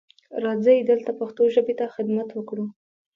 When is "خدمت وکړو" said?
1.95-2.65